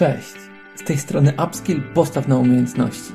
[0.00, 0.34] Cześć,
[0.74, 3.12] z tej strony Upskill Postaw na Umiejętności.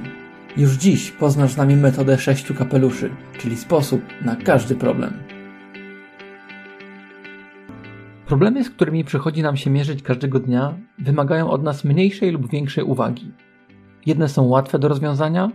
[0.57, 5.13] Już dziś poznasz z nami metodę sześciu kapeluszy, czyli sposób na każdy problem.
[8.25, 12.83] Problemy, z którymi przychodzi nam się mierzyć każdego dnia, wymagają od nas mniejszej lub większej
[12.83, 13.31] uwagi.
[14.05, 15.51] Jedne są łatwe do rozwiązania,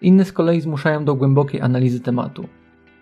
[0.00, 2.48] inne z kolei zmuszają do głębokiej analizy tematu.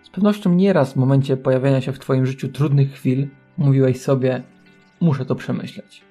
[0.03, 4.43] Z pewnością nieraz w momencie pojawiania się w Twoim życiu trudnych chwil mówiłeś sobie:
[5.01, 6.07] Muszę to przemyśleć.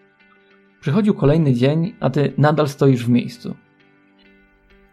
[0.87, 3.55] Przychodził kolejny dzień, a ty nadal stoisz w miejscu.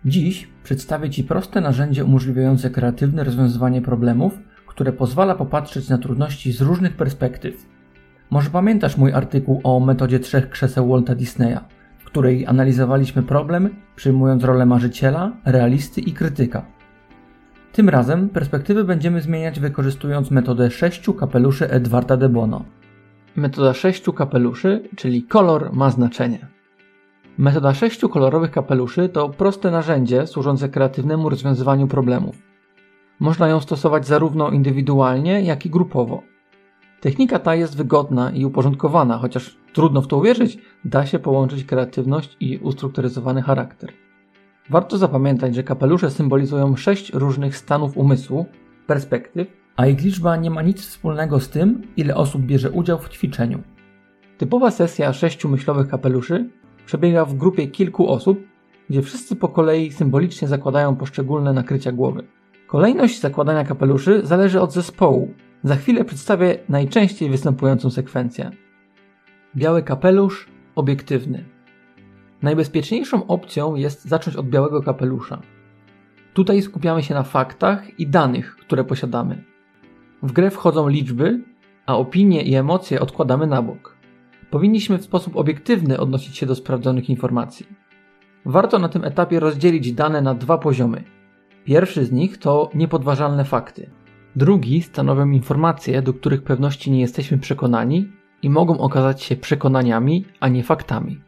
[0.06, 6.62] Dziś przedstawię Ci proste narzędzie umożliwiające kreatywne rozwiązywanie problemów, które pozwala popatrzeć na trudności z
[6.62, 7.66] różnych perspektyw.
[8.30, 11.60] Może pamiętasz mój artykuł o metodzie trzech krzeseł Walta Disneya,
[11.98, 16.66] w której analizowaliśmy problem, przyjmując rolę marzyciela, realisty i krytyka.
[17.74, 22.66] Tym razem perspektywy będziemy zmieniać wykorzystując metodę sześciu kapeluszy Edwarda de Bono.
[23.36, 26.48] Metoda sześciu kapeluszy, czyli kolor ma znaczenie.
[27.38, 32.35] Metoda sześciu kolorowych kapeluszy to proste narzędzie służące kreatywnemu rozwiązywaniu problemów.
[33.20, 36.24] Można ją stosować zarówno indywidualnie, jak i grupowo.
[37.02, 42.38] Technika ta jest wygodna i uporządkowana, chociaż trudno w to uwierzyć, da się połączyć kreatywność
[42.40, 43.90] i ustrukturyzowany charakter.
[44.70, 48.46] Warto zapamiętać, że kapelusze symbolizują sześć różnych stanów umysłu,
[48.88, 53.10] perspektyw a ich liczba nie ma nic wspólnego z tym, ile osób bierze udział w
[53.10, 53.63] ćwiczeniu.
[54.38, 56.49] Typowa sesja sześciu myślowych kapeluszy
[56.85, 58.40] przebiega w grupie kilku osób,
[58.90, 62.24] gdzie wszyscy po kolei symbolicznie zakładają poszczególne nakrycia głowy.
[62.68, 65.34] Kolejność zakładania kapeluszy zależy od zespołu.
[65.63, 68.51] Za chwilę przedstawię najczęściej występującą sekwencję.
[69.56, 71.46] Biały kapelusz, obiektywny.
[72.41, 75.41] Najbezpieczniejszą opcją jest zacząć od białego kapelusza.
[76.34, 79.53] Tutaj skupiamy się na faktach i danych, które posiadamy.
[80.24, 81.44] W grę wchodzą liczby,
[81.85, 83.97] a opinie i emocje odkładamy na bok.
[84.52, 87.66] Powinniśmy w sposób obiektywny odnosić się do sprawdzonych informacji.
[88.46, 91.03] Warto na tym etapie rozdzielić dane na dwa poziomy.
[91.66, 93.89] Pierwszy z nich to niepodważalne fakty.
[94.35, 98.11] Drugi stanowią informacje, do których pewności nie jesteśmy przekonani
[98.41, 101.22] i mogą okazać się przekonaniami, a nie faktami.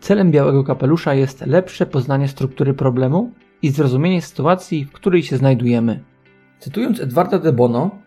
[0.00, 3.32] Celem białego kapelusza jest lepsze poznanie struktury problemu
[3.62, 6.04] i zrozumienie sytuacji, w której się znajdujemy.
[6.58, 8.02] Cytując Edwarda de Bono,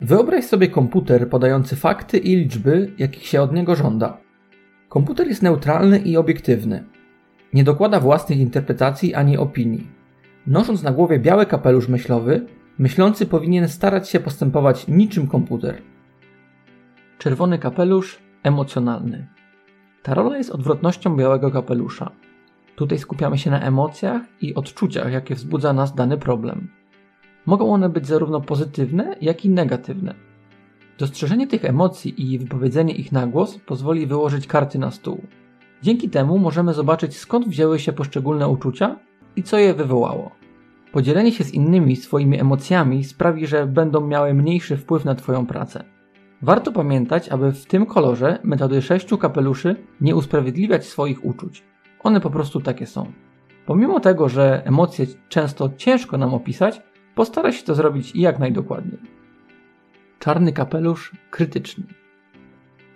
[0.00, 4.18] Wyobraź sobie komputer podający fakty i liczby, jakich się od niego żąda.
[4.88, 6.84] Komputer jest neutralny i obiektywny.
[7.52, 9.86] Nie dokłada własnych interpretacji ani opinii.
[10.46, 12.46] Nosząc na głowie biały kapelusz myślowy,
[12.78, 15.82] myślący powinien starać się postępować niczym komputer.
[17.18, 19.26] Czerwony kapelusz emocjonalny.
[20.02, 22.10] Ta rola jest odwrotnością białego kapelusza.
[22.76, 26.68] Tutaj skupiamy się na emocjach i odczuciach, jakie wzbudza nas dany problem.
[27.48, 30.14] Mogą one być zarówno pozytywne, jak i negatywne.
[30.98, 35.22] Dostrzeżenie tych emocji i wypowiedzenie ich na głos pozwoli wyłożyć karty na stół.
[35.82, 38.96] Dzięki temu możemy zobaczyć skąd wzięły się poszczególne uczucia
[39.36, 40.30] i co je wywołało.
[40.92, 45.84] Podzielenie się z innymi swoimi emocjami sprawi, że będą miały mniejszy wpływ na Twoją pracę.
[46.42, 51.64] Warto pamiętać, aby w tym kolorze metody sześciu kapeluszy nie usprawiedliwiać swoich uczuć.
[52.02, 53.12] One po prostu takie są.
[53.66, 56.87] Pomimo tego, że emocje często ciężko nam opisać,
[57.18, 58.98] Postara się to zrobić jak najdokładniej.
[60.18, 61.84] Czarny kapelusz krytyczny.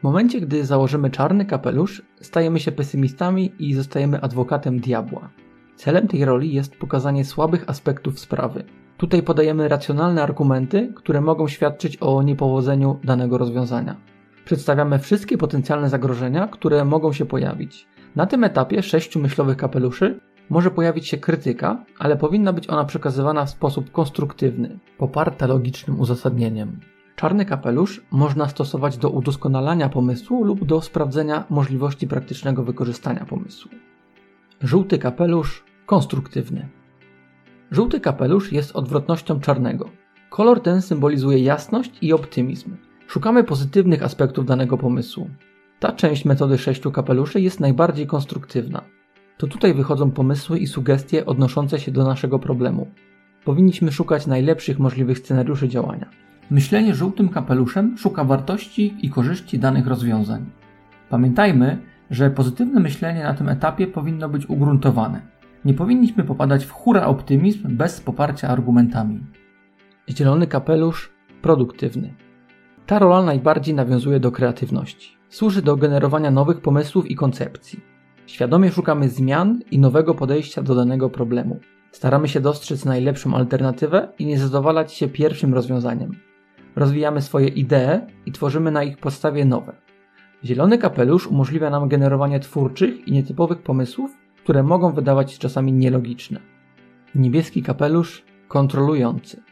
[0.00, 5.31] W momencie, gdy założymy czarny kapelusz, stajemy się pesymistami i zostajemy adwokatem diabła.
[5.77, 8.65] Celem tej roli jest pokazanie słabych aspektów sprawy.
[8.97, 13.97] Tutaj podajemy racjonalne argumenty, które mogą świadczyć o niepowodzeniu danego rozwiązania.
[14.44, 17.87] Przedstawiamy wszystkie potencjalne zagrożenia, które mogą się pojawić.
[18.16, 20.21] Na tym etapie sześciu myślowych kapeluszy
[20.53, 26.81] może pojawić się krytyka, ale powinna być ona przekazywana w sposób konstruktywny, poparta logicznym uzasadnieniem.
[27.17, 33.71] Czarny kapelusz można stosować do udoskonalania pomysłu lub do sprawdzenia możliwości praktycznego wykorzystania pomysłu.
[34.61, 36.69] Żółty kapelusz konstruktywny.
[37.71, 39.89] Żółty kapelusz jest odwrotnością czarnego.
[40.31, 42.77] Kolor ten symbolizuje jasność i optymizm.
[43.07, 45.31] Szukamy pozytywnych aspektów danego pomysłu.
[45.81, 48.83] Ta część metody sześciu kapeluszy jest najbardziej konstruktywna
[49.42, 52.86] to tutaj wychodzą pomysły i sugestie odnoszące się do naszego problemu.
[53.44, 56.10] Powinniśmy szukać najlepszych możliwych scenariuszy działania.
[56.50, 60.44] Myślenie żółtym kapeluszem szuka wartości i korzyści danych rozwiązań.
[61.10, 61.78] Pamiętajmy,
[62.10, 65.22] że pozytywne myślenie na tym etapie powinno być ugruntowane.
[65.65, 69.21] Nie powinniśmy popadać w hura optymizm bez poparcia argumentami.
[70.10, 71.12] Zielony kapelusz
[71.42, 72.15] produktywny.
[72.86, 75.16] Ta rola najbardziej nawiązuje do kreatywności.
[75.28, 77.91] Służy do generowania nowych pomysłów i koncepcji.
[78.33, 81.61] Świadomie szukamy zmian i nowego podejścia do danego problemu.
[81.91, 86.11] Staramy się dostrzec najlepszą alternatywę i nie zadowalać się pierwszym rozwiązaniem.
[86.77, 89.73] Rozwijamy swoje idee i tworzymy na ich podstawie nowe.
[90.45, 94.11] Zielony kapelusz umożliwia nam generowanie twórczych i nietypowych pomysłów,
[94.43, 96.41] które mogą wydawać się czasami nielogiczne.
[97.15, 99.43] Niebieski kapelusz kontrolujący.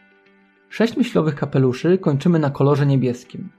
[0.69, 3.51] Sześć myślowych kapeluszy kończymy na kolorze niebieskim.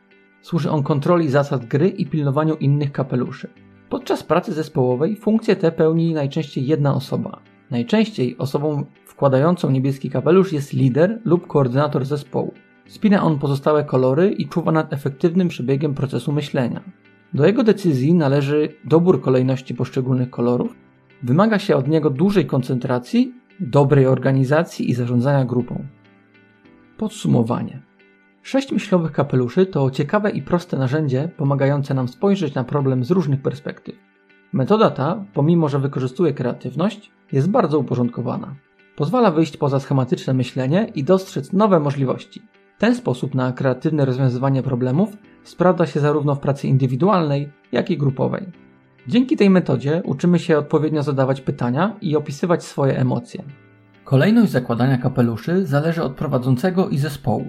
[0.41, 3.49] Służy on kontroli zasad gry i pilnowaniu innych kapeluszy.
[3.91, 7.41] Podczas pracy zespołowej funkcję tę pełni najczęściej jedna osoba.
[7.71, 12.53] Najczęściej osobą wkładającą niebieski kapelusz jest lider lub koordynator zespołu.
[12.87, 16.81] Spina on pozostałe kolory i czuwa nad efektywnym przebiegiem procesu myślenia.
[17.33, 20.75] Do jego decyzji należy dobór kolejności poszczególnych kolorów.
[21.23, 25.85] Wymaga się od niego dużej koncentracji, dobrej organizacji i zarządzania grupą.
[26.97, 27.90] Podsumowanie.
[28.43, 33.41] Sześć myślowych kapeluszy to ciekawe i proste narzędzie pomagające nam spojrzeć na problem z różnych
[33.41, 33.95] perspektyw.
[34.53, 38.55] Metoda ta, pomimo że wykorzystuje kreatywność, jest bardzo uporządkowana.
[38.95, 42.41] Pozwala wyjść poza schematyczne myślenie i dostrzec nowe możliwości.
[42.77, 48.45] Ten sposób na kreatywne rozwiązywanie problemów sprawdza się zarówno w pracy indywidualnej, jak i grupowej.
[49.07, 53.43] Dzięki tej metodzie uczymy się odpowiednio zadawać pytania i opisywać swoje emocje.
[54.03, 57.47] Kolejność zakładania kapeluszy zależy od prowadzącego i zespołu.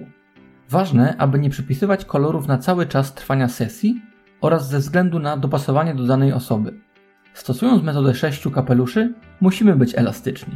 [0.69, 4.01] Ważne, aby nie przypisywać kolorów na cały czas trwania sesji
[4.41, 6.73] oraz ze względu na dopasowanie do danej osoby.
[7.33, 10.53] Stosując metodę sześciu kapeluszy, musimy być elastyczni.